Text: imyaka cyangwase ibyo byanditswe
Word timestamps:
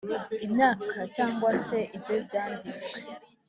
imyaka 0.45 0.97
cyangwase 1.15 1.77
ibyo 1.95 2.15
byanditswe 2.25 2.97